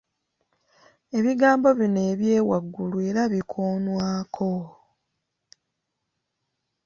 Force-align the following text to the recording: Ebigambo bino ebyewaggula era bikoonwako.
Ebigambo 1.17 1.69
bino 1.79 2.01
ebyewaggula 2.11 2.97
era 3.09 3.21
bikoonwako. 3.33 4.51